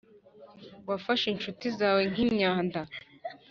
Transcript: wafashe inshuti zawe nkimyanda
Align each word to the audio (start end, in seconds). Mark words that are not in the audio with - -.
wafashe 0.89 1.25
inshuti 1.29 1.65
zawe 1.77 2.01
nkimyanda 2.11 2.81